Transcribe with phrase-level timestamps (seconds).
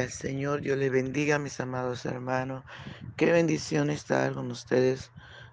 [0.00, 2.64] Al Señor, Dios les bendiga, mis amados hermanos.
[3.16, 5.10] Qué bendición estar con ustedes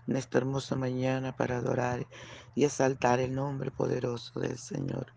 [0.07, 2.07] en esta hermosa mañana para adorar
[2.55, 5.07] y exaltar el nombre poderoso del Señor.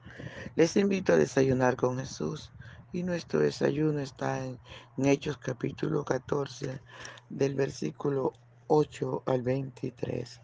[0.57, 2.51] Les invito a desayunar con Jesús
[2.93, 4.59] y nuestro desayuno está en,
[4.99, 6.81] en Hechos capítulo 14
[7.29, 8.33] del versículo
[8.67, 10.41] 8 al 23.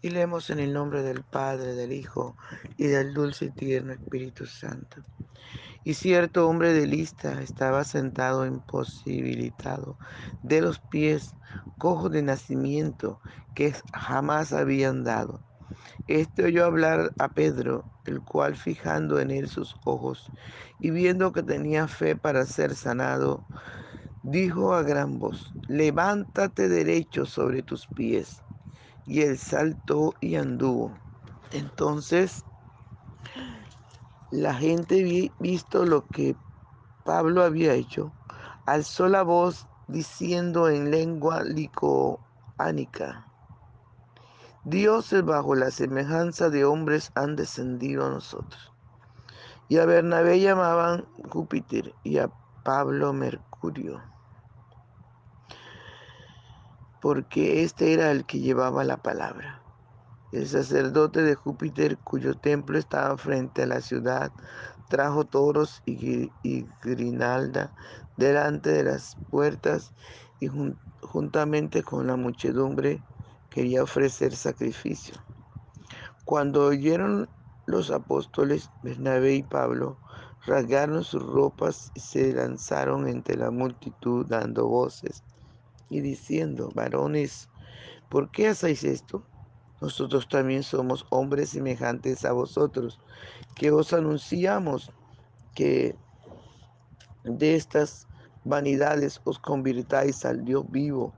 [0.00, 2.36] Y leemos en el nombre del Padre, del Hijo
[2.76, 5.02] y del dulce y tierno Espíritu Santo.
[5.84, 9.96] Y cierto hombre de lista estaba sentado imposibilitado
[10.42, 11.34] de los pies,
[11.78, 13.20] cojo de nacimiento,
[13.54, 15.40] que jamás había andado.
[16.06, 20.30] Este oyó hablar a Pedro, el cual fijando en él sus ojos
[20.78, 23.44] y viendo que tenía fe para ser sanado,
[24.22, 28.42] dijo a gran voz, levántate derecho sobre tus pies.
[29.06, 30.98] Y él saltó y anduvo.
[31.52, 32.44] Entonces
[34.30, 36.36] la gente, visto lo que
[37.04, 38.12] Pablo había hecho,
[38.66, 43.24] alzó la voz diciendo en lengua licoánica,
[44.64, 48.70] Dioses bajo la semejanza de hombres han descendido a nosotros.
[49.68, 52.30] Y a Bernabé llamaban Júpiter y a
[52.64, 54.02] Pablo Mercurio,
[57.00, 59.62] porque este era el que llevaba la palabra.
[60.30, 64.30] El sacerdote de Júpiter, cuyo templo estaba frente a la ciudad,
[64.86, 66.32] trajo toros y,
[66.82, 67.74] grinalda
[68.14, 69.94] delante de las puertas
[70.38, 70.48] y
[71.00, 73.02] juntamente con la muchedumbre
[73.48, 75.14] quería ofrecer sacrificio.
[76.24, 77.30] Cuando oyeron
[77.64, 80.02] los apóstoles Bernabé y Pablo,
[80.44, 85.24] rasgaron sus ropas y se lanzaron entre la multitud dando voces
[85.88, 87.48] y diciendo, varones,
[88.10, 89.26] ¿por qué hacéis esto?
[89.80, 93.00] Nosotros también somos hombres semejantes a vosotros,
[93.54, 94.90] que os anunciamos
[95.54, 95.96] que
[97.24, 98.06] de estas
[98.44, 101.12] vanidades os convirtáis al Dios vivo,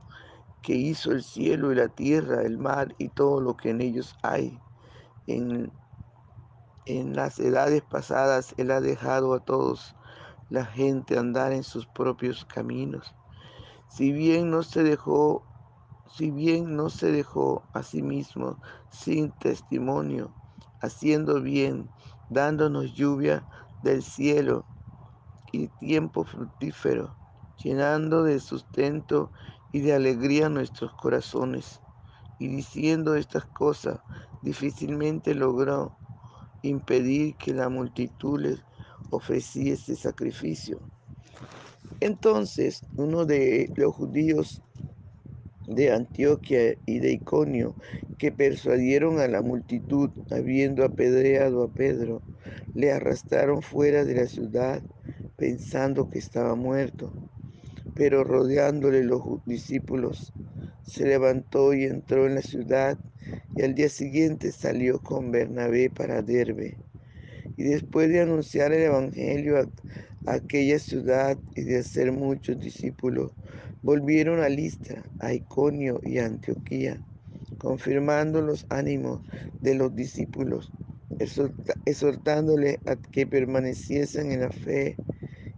[0.62, 4.15] que hizo el cielo y la tierra, el mar y todo lo que en ellos
[4.22, 4.59] hay.
[5.27, 5.72] En,
[6.87, 9.94] en las edades pasadas Él ha dejado a todos
[10.50, 13.15] la gente andar en sus propios caminos.
[13.88, 15.44] Si bien no se dejó
[16.12, 18.60] si bien no se dejó a sí mismo
[18.91, 20.34] sin testimonio,
[20.81, 21.93] haciendo bien,
[22.28, 23.47] dándonos lluvia
[23.81, 24.66] del cielo
[25.53, 27.16] y tiempo fructífero,
[27.62, 29.31] llenando de sustento
[29.71, 31.81] y de alegría nuestros corazones.
[32.38, 34.00] Y diciendo estas cosas,
[34.41, 35.97] difícilmente logró
[36.62, 38.65] impedir que la multitud les
[39.10, 40.81] ofreciese sacrificio.
[42.00, 44.62] Entonces uno de los judíos
[45.70, 47.76] de Antioquia y de Iconio,
[48.19, 52.22] que persuadieron a la multitud, habiendo apedreado a Pedro,
[52.75, 54.82] le arrastraron fuera de la ciudad,
[55.36, 57.14] pensando que estaba muerto.
[57.94, 60.32] Pero rodeándole los discípulos,
[60.82, 62.98] se levantó y entró en la ciudad,
[63.56, 66.78] y al día siguiente salió con Bernabé para Derbe.
[67.56, 73.32] Y después de anunciar el Evangelio a, aquella ciudad y de hacer muchos discípulos,
[73.82, 77.00] volvieron a Listra, a Iconio y a Antioquía,
[77.58, 79.22] confirmando los ánimos
[79.60, 80.70] de los discípulos,
[81.84, 84.96] exhortándole a que permaneciesen en la fe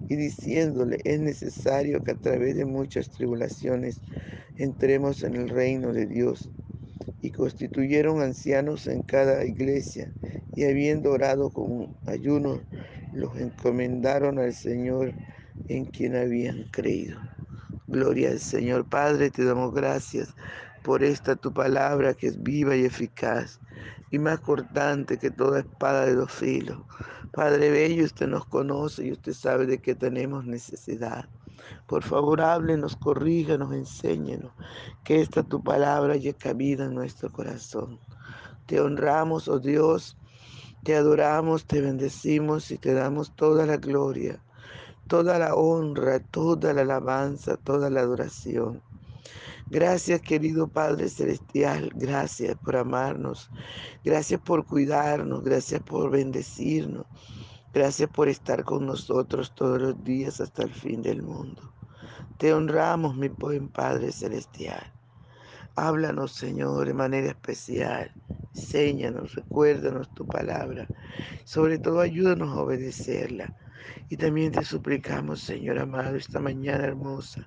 [0.08, 4.00] y diciéndole, es necesario que a través de muchas tribulaciones
[4.56, 6.50] entremos en el reino de Dios.
[7.20, 10.12] Y constituyeron ancianos en cada iglesia,
[10.56, 12.60] y habiendo orado con ayuno,
[13.14, 15.14] los encomendaron al Señor
[15.68, 17.31] en quien habían creído.
[17.92, 18.86] Gloria al Señor.
[18.86, 20.34] Padre, te damos gracias
[20.82, 23.60] por esta tu palabra que es viva y eficaz
[24.10, 26.78] y más cortante que toda espada de dos filos.
[27.32, 31.28] Padre bello, usted nos conoce y usted sabe de qué tenemos necesidad.
[31.86, 34.52] Por favor, háblenos, corríjanos, enséñenos
[35.04, 38.00] que esta tu palabra haya cabida en nuestro corazón.
[38.64, 40.16] Te honramos, oh Dios,
[40.82, 44.40] te adoramos, te bendecimos y te damos toda la gloria
[45.06, 48.82] toda la honra, toda la alabanza, toda la adoración.
[49.70, 53.50] Gracias querido Padre Celestial, gracias por amarnos,
[54.04, 57.06] gracias por cuidarnos, gracias por bendecirnos,
[57.72, 61.72] gracias por estar con nosotros todos los días hasta el fin del mundo.
[62.36, 64.92] Te honramos, mi buen Padre Celestial.
[65.74, 68.12] Háblanos, Señor, de manera especial.
[68.54, 70.86] Enséñanos, recuérdanos tu palabra.
[71.44, 73.56] Sobre todo, ayúdanos a obedecerla.
[74.08, 77.44] Y también te suplicamos, Señor amado, esta mañana hermosa,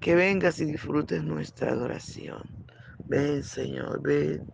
[0.00, 2.42] que vengas y disfrutes nuestra adoración.
[3.08, 4.44] Ven, Señor, ven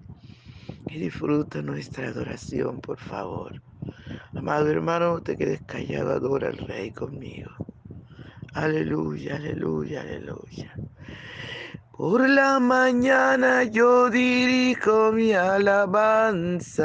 [0.88, 3.60] y disfruta nuestra adoración, por favor.
[4.34, 7.50] Amado hermano, te quedes callado, adora al Rey conmigo.
[8.54, 10.74] Aleluya, aleluya, aleluya.
[11.92, 16.84] Por la mañana yo dirijo mi alabanza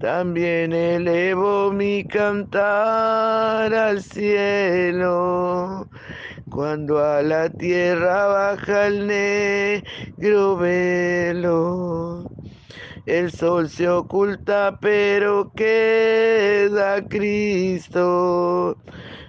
[0.00, 5.90] También elevo mi cantar al cielo.
[6.48, 12.32] Cuando a la tierra baja el negro velo.
[13.04, 18.78] El sol se oculta, pero queda Cristo.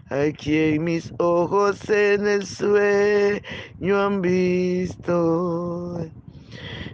[0.09, 6.00] Aquí mis ojos en el sueño han visto.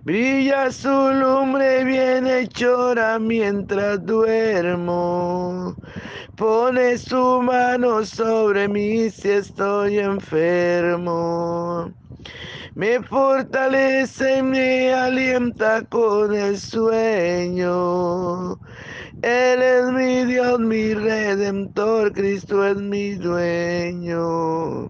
[0.07, 5.75] Brilla su lumbre bienhechora mientras duermo.
[6.38, 11.92] Pone su mano sobre mí si estoy enfermo.
[12.74, 18.53] Me fortalece y me alienta con el sueño.
[19.21, 24.89] Él es mi Dios, mi redentor, Cristo es mi dueño.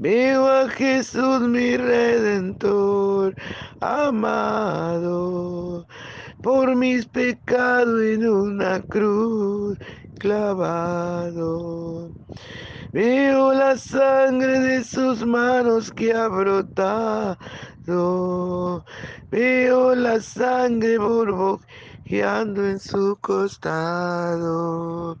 [0.00, 3.34] Veo a Jesús mi redentor
[3.80, 5.88] amado
[6.40, 9.76] por mis pecados en una cruz
[10.18, 12.14] clavado.
[12.92, 17.36] Veo la sangre de sus manos que ha brotado.
[19.32, 25.20] Veo la sangre burbujeando en su costado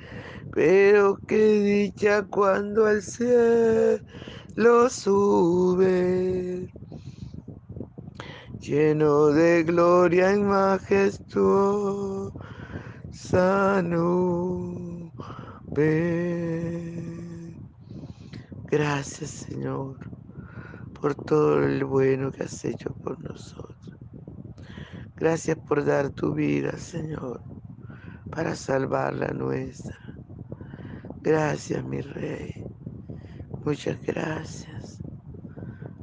[0.51, 4.01] Pero qué dicha cuando al cielo
[4.89, 6.75] sube,
[8.59, 12.33] lleno de gloria y majestuosa
[13.83, 15.13] nube.
[18.67, 19.99] Gracias Señor
[20.93, 23.79] por todo el bueno que has hecho por nosotros.
[25.15, 27.43] Gracias por dar tu vida, Señor,
[28.29, 30.10] para salvar la nuestra.
[31.23, 32.65] Gracias, mi Rey.
[33.63, 34.99] Muchas gracias.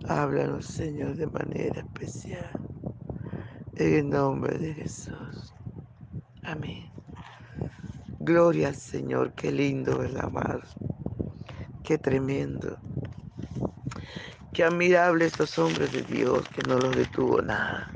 [0.07, 2.53] Háblanos, Señor, de manera especial.
[3.75, 5.53] En el nombre de Jesús.
[6.45, 6.89] Amén.
[8.21, 9.33] Gloria al Señor.
[9.35, 10.61] Qué lindo, ¿verdad, amado?
[11.83, 12.79] Qué tremendo.
[14.53, 17.91] Qué admirable estos hombres de Dios que no los detuvo nada.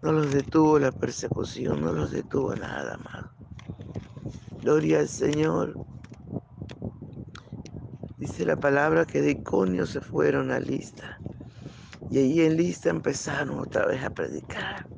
[0.00, 3.37] No los detuvo la persecución, no los detuvo nada, amado.
[4.60, 5.78] Gloria al Señor.
[8.18, 11.22] Dice la palabra que de Iconio se fueron a Lista.
[12.10, 14.88] Y allí en Lista empezaron otra vez a predicar.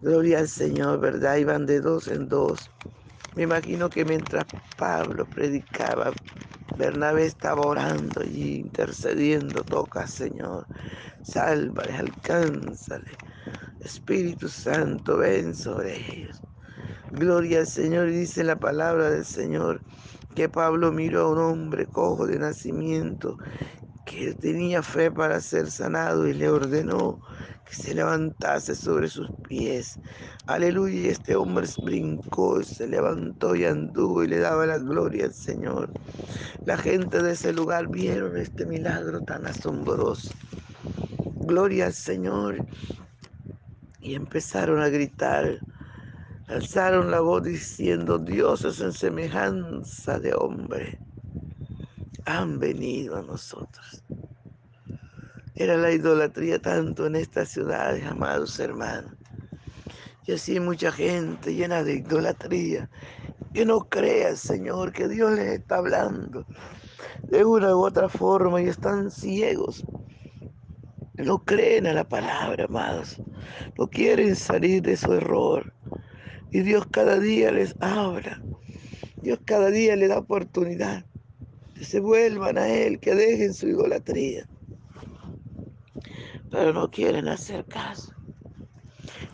[0.00, 1.36] Gloria al Señor, ¿verdad?
[1.36, 2.70] Iban de dos en dos.
[3.34, 4.44] Me imagino que mientras
[4.76, 6.12] Pablo predicaba,
[6.76, 9.64] Bernabé estaba orando y intercediendo.
[9.64, 10.68] Toca, Señor.
[11.22, 13.10] Sálvale, alcánzale.
[13.80, 16.40] Espíritu Santo, ven sobre ellos.
[17.10, 19.82] Gloria al Señor, dice la palabra del Señor,
[20.34, 23.38] que Pablo miró a un hombre cojo de nacimiento,
[24.04, 27.20] que tenía fe para ser sanado y le ordenó
[27.64, 29.98] que se levantase sobre sus pies.
[30.46, 35.34] Aleluya, y este hombre brincó, se levantó y anduvo y le daba la gloria al
[35.34, 35.90] Señor.
[36.64, 40.34] La gente de ese lugar vieron este milagro tan asombroso.
[41.40, 42.64] Gloria al Señor.
[44.00, 45.62] Y empezaron a gritar,
[46.48, 50.98] alzaron la voz diciendo, Dios es en semejanza de hombre.
[52.26, 54.02] Han venido a nosotros.
[55.54, 59.12] Era la idolatría tanto en estas ciudades, amados hermanos.
[60.26, 62.88] Y así mucha gente llena de idolatría
[63.52, 66.44] que no crea, Señor, que Dios les está hablando
[67.22, 69.84] de una u otra forma y están ciegos.
[71.14, 73.20] No creen a la palabra, amados.
[73.78, 75.72] No quieren salir de su error.
[76.54, 78.40] Y Dios cada día les habla.
[79.20, 81.04] Dios cada día les da oportunidad.
[81.74, 84.46] Que se vuelvan a Él, que dejen su idolatría.
[86.52, 88.14] Pero no quieren hacer caso.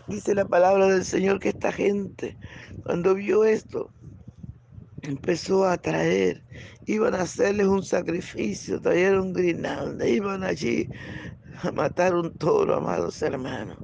[0.09, 2.39] Dice la palabra del Señor que esta gente,
[2.85, 3.91] cuando vio esto,
[5.03, 6.43] empezó a traer,
[6.87, 10.89] iban a hacerles un sacrificio, trajeron grinalda, iban allí
[11.62, 13.77] a matar un toro, amados hermanos.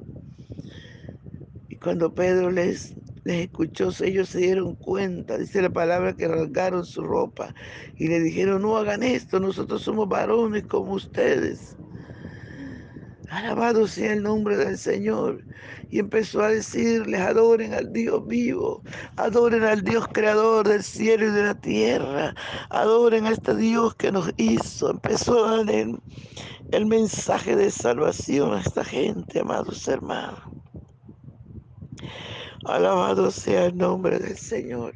[1.69, 2.96] Y cuando Pedro les,
[3.27, 7.53] les escuchó, ellos se dieron cuenta, dice la palabra que rasgaron su ropa
[7.97, 11.75] y le dijeron, no hagan esto, nosotros somos varones como ustedes.
[13.29, 15.43] Alabado sea el nombre del Señor.
[15.89, 18.81] Y empezó a decirles, adoren al Dios vivo,
[19.17, 22.33] adoren al Dios creador del cielo y de la tierra,
[22.69, 24.89] adoren a este Dios que nos hizo.
[24.89, 25.99] Empezó a dar el,
[26.71, 30.56] el mensaje de salvación a esta gente, amados hermanos.
[32.67, 34.95] Alabado sea el nombre del Señor.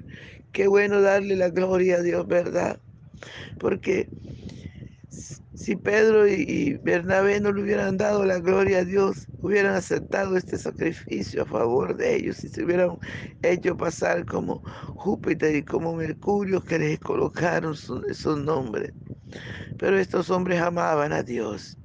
[0.52, 2.82] Qué bueno darle la gloria a Dios, ¿verdad?
[3.60, 4.12] Porque
[5.54, 10.58] si Pedro y, Bernabé no le hubieran dado la gloria a Dios, hubieran aceptado este
[10.58, 12.98] sacrificio a favor de ellos y se hubieran
[13.42, 14.64] hecho pasar como
[14.96, 17.76] Júpiter y como Mercurio que les colocaron
[18.10, 18.94] esos nombres.
[19.78, 21.81] Pero estos hombres amaban a Dios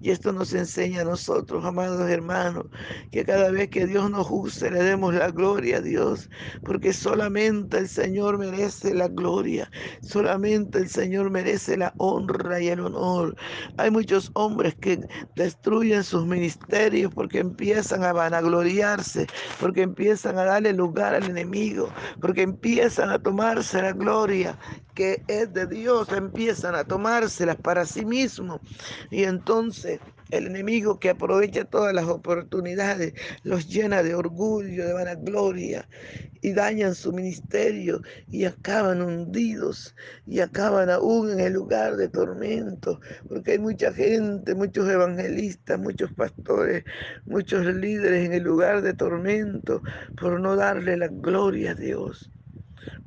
[0.00, 2.66] y esto nos enseña a nosotros, amados hermanos,
[3.10, 6.28] que cada vez que Dios nos use le demos la gloria a Dios,
[6.62, 9.70] porque solamente el Señor merece la gloria,
[10.00, 13.34] solamente el Señor merece la honra y el honor.
[13.76, 15.00] Hay muchos hombres que
[15.34, 19.26] destruyen sus ministerios porque empiezan a vanagloriarse,
[19.60, 24.58] porque empiezan a darle lugar al enemigo, porque empiezan a tomarse la gloria
[24.94, 28.60] que es de Dios, empiezan a tomárselas para sí mismos.
[29.10, 29.57] Y entonces
[30.30, 35.88] el enemigo que aprovecha todas las oportunidades los llena de orgullo, de vanagloria
[36.40, 38.00] y dañan su ministerio
[38.30, 39.96] y acaban hundidos
[40.26, 46.12] y acaban aún en el lugar de tormento, porque hay mucha gente, muchos evangelistas, muchos
[46.12, 46.84] pastores,
[47.26, 49.82] muchos líderes en el lugar de tormento
[50.20, 52.30] por no darle la gloria a Dios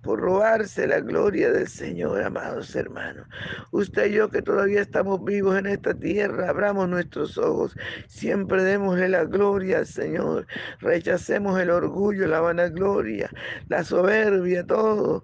[0.01, 3.27] por robarse la gloria del Señor, amados hermanos.
[3.71, 7.75] Usted y yo que todavía estamos vivos en esta tierra, abramos nuestros ojos,
[8.07, 10.47] siempre démosle la gloria al Señor,
[10.79, 13.29] rechacemos el orgullo, la vanagloria,
[13.69, 15.23] la soberbia, todo.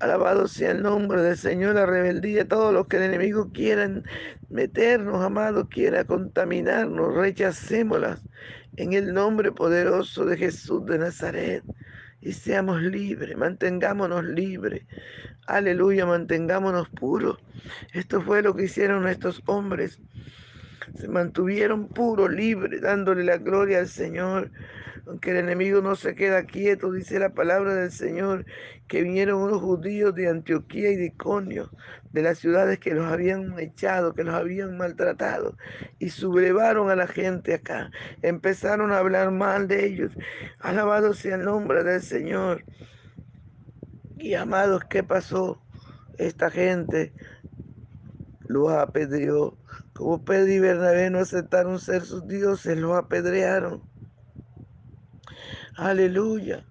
[0.00, 3.88] Alabado sea el nombre del Señor, la rebeldía, todo lo que el enemigo quiera
[4.50, 8.22] meternos, amados, quiera contaminarnos, rechacémoslas
[8.76, 11.64] en el nombre poderoso de Jesús de Nazaret
[12.20, 14.82] y seamos libres, mantengámonos libres.
[15.46, 17.38] Aleluya, mantengámonos puros.
[17.92, 20.00] Esto fue lo que hicieron estos hombres.
[20.96, 24.50] Se mantuvieron puros, libres, dándole la gloria al Señor.
[25.08, 28.44] Aunque el enemigo no se queda quieto, dice la palabra del Señor,
[28.88, 31.72] que vinieron unos judíos de Antioquía y de Iconio,
[32.12, 35.56] de las ciudades que los habían echado, que los habían maltratado,
[35.98, 37.90] y sublevaron a la gente acá.
[38.20, 40.12] Empezaron a hablar mal de ellos.
[40.58, 42.66] Alabado sea el nombre del Señor.
[44.18, 45.62] Y amados, ¿qué pasó?
[46.18, 47.14] Esta gente
[48.46, 49.56] los apedreó.
[49.94, 53.88] Como Pedro y Bernabé no aceptaron ser sus dioses, los apedrearon.
[55.78, 56.64] Aleluya.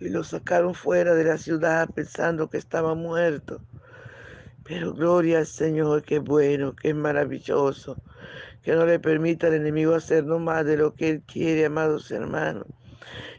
[0.00, 3.60] Y lo sacaron fuera de la ciudad pensando que estaba muerto.
[4.64, 7.96] Pero gloria al Señor, que bueno, que es maravilloso,
[8.64, 12.10] que no le permita al enemigo hacer no más de lo que él quiere, amados
[12.10, 12.66] hermanos.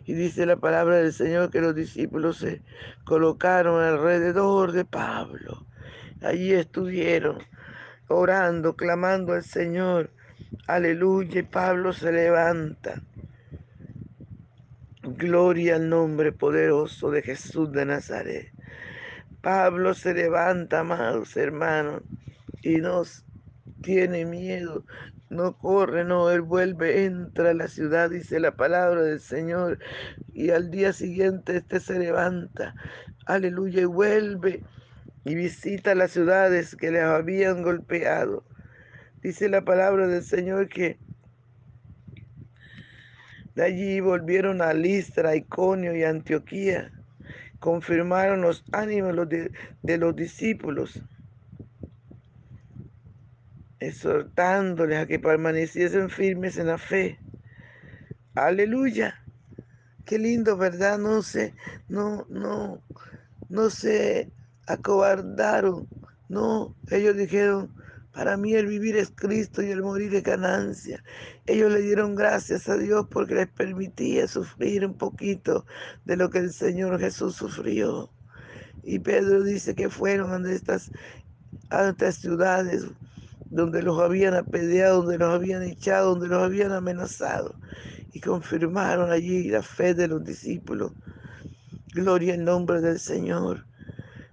[0.06, 2.62] Y dice la palabra del Señor que los discípulos se
[3.04, 5.66] colocaron alrededor de Pablo.
[6.22, 7.40] Allí estuvieron
[8.08, 10.10] orando, clamando al Señor.
[10.68, 11.42] Aleluya.
[11.42, 13.02] Y Pablo se levanta
[15.18, 18.52] Gloria al nombre poderoso de Jesús de Nazaret.
[19.42, 22.02] Pablo se levanta, amados hermanos,
[22.62, 23.24] y nos
[23.82, 24.84] tiene miedo,
[25.30, 29.80] no corre, no, él vuelve, entra a la ciudad, dice la palabra del Señor,
[30.34, 32.76] y al día siguiente este se levanta,
[33.26, 34.64] aleluya, y vuelve
[35.24, 38.44] y visita las ciudades que le habían golpeado.
[39.22, 41.00] Dice la palabra del Señor que
[43.56, 46.92] de allí volvieron a Listra, Iconio y Antioquía.
[47.60, 51.02] Confirmaron los ánimos de, los discípulos
[53.80, 57.18] exhortándoles a que permaneciesen firmes en la fe.
[58.36, 59.24] Aleluya.
[60.06, 60.98] Qué lindo, ¿verdad?
[60.98, 61.54] No se,
[61.88, 62.82] no, no,
[63.48, 64.32] no se
[64.68, 65.88] acobardaron.
[66.28, 67.74] No, ellos dijeron,
[68.16, 71.04] para mí el vivir es Cristo y el morir es ganancia.
[71.46, 75.66] Ellos le dieron gracias a Dios porque les permitía sufrir un poquito
[76.06, 78.10] de lo que el Señor Jesús sufrió.
[78.84, 80.92] Y Pedro dice que fueron a estas,
[81.70, 82.86] a estas ciudades
[83.48, 87.60] donde los habían apedreado, donde los habían echado, donde los habían amenazado.
[88.14, 90.94] Y confirmaron allí la fe de los discípulos.
[91.94, 93.66] Gloria al nombre del Señor.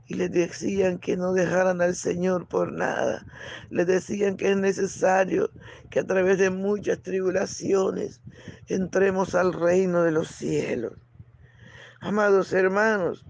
[0.07, 3.25] Y les decían que no dejaran al Señor por nada.
[3.71, 5.51] Les decían que es necesario
[5.91, 8.21] que a través de muchas tribulaciones
[8.67, 10.95] entremos al reino de los cielos.
[12.01, 13.25] Amados hermanos,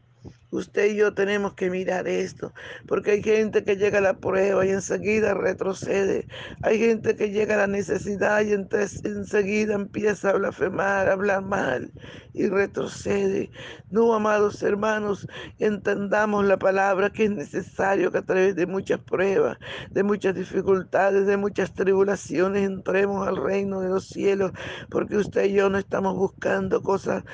[0.53, 2.53] Usted y yo tenemos que mirar esto,
[2.87, 6.29] porque hay gente que llega a la prueba y enseguida retrocede.
[6.61, 11.95] Hay gente que llega a la necesidad y enseguida empieza a blasfemar, a hablar mal
[12.35, 13.51] y retrocede.
[13.89, 15.27] No, amados hermanos,
[15.59, 19.57] entendamos la palabra que es necesario que a través de muchas pruebas,
[19.95, 24.53] de muchas dificultades, de muchas tribulaciones entremos al reino de los cielos,
[24.91, 27.25] porque usted y yo no estamos buscando cosas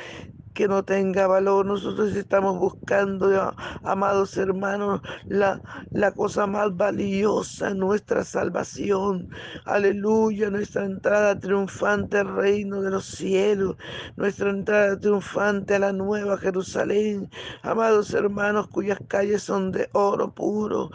[0.59, 1.67] que no tenga valor.
[1.67, 9.29] Nosotros estamos buscando, amados hermanos, la, la cosa más valiosa, nuestra salvación.
[9.65, 13.77] Aleluya, nuestra entrada triunfante al reino de los cielos,
[14.17, 17.31] nuestra entrada triunfante a la nueva Jerusalén.
[17.63, 20.91] Amados hermanos, cuyas calles son de oro puro.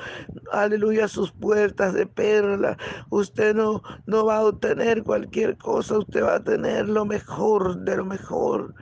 [0.52, 2.78] Aleluya, sus puertas de perla.
[3.10, 7.96] Usted no, no va a obtener cualquier cosa, usted va a tener lo mejor de
[7.98, 8.74] lo mejor.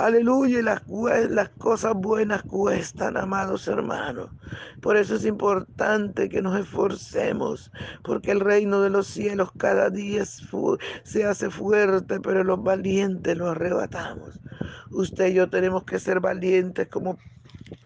[0.00, 0.82] Aleluya, las,
[1.28, 4.30] las cosas buenas cuestan, amados hermanos.
[4.80, 7.70] Por eso es importante que nos esforcemos,
[8.02, 13.50] porque el reino de los cielos cada día se hace fuerte, pero los valientes lo
[13.50, 14.40] arrebatamos.
[14.90, 17.18] Usted y yo tenemos que ser valientes como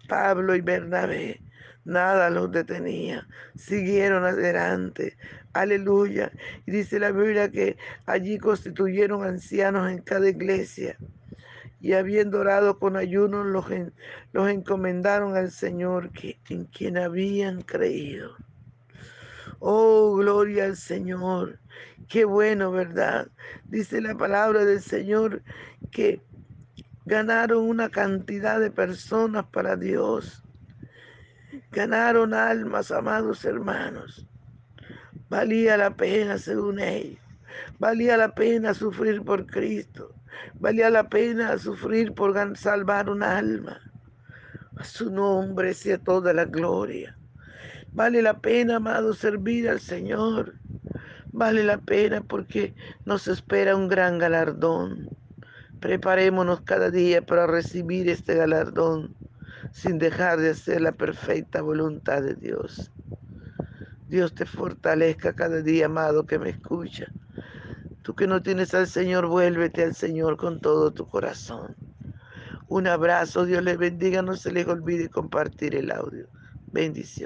[0.07, 1.41] Pablo y Bernabé.
[1.83, 5.17] Nada los detenía, siguieron adelante.
[5.51, 6.31] Aleluya.
[6.65, 7.75] Y dice la Biblia que
[8.05, 10.97] allí constituyeron ancianos en cada iglesia
[11.85, 13.65] y habiendo orado con ayuno, los,
[14.33, 18.35] los encomendaron al Señor que, en quien habían creído.
[19.59, 21.59] Oh, gloria al Señor.
[22.07, 23.27] Qué bueno, ¿verdad?
[23.65, 25.43] Dice la palabra del Señor
[25.91, 26.23] que
[27.05, 30.41] ganaron una cantidad de personas para Dios.
[31.71, 34.25] Ganaron almas, amados hermanos.
[35.29, 37.19] Valía la pena, según ellos.
[37.77, 40.14] Valía la pena sufrir por Cristo.
[40.59, 43.79] Valía la pena sufrir por salvar un alma.
[44.77, 47.17] A su nombre sea toda la gloria.
[47.93, 50.55] Vale la pena, amado, servir al Señor.
[51.31, 52.73] Vale la pena porque
[53.05, 55.09] nos espera un gran galardón.
[55.79, 59.15] Preparémonos cada día para recibir este galardón
[59.71, 62.91] sin dejar de hacer la perfecta voluntad de Dios.
[64.07, 67.07] Dios te fortalezca cada día, amado, que me escucha.
[68.05, 71.75] Tú que no tienes al Señor, vuélvete al Señor con todo tu corazón.
[72.67, 76.27] Un abrazo, Dios les bendiga, no se les olvide compartir el audio.
[76.67, 77.23] Bendición.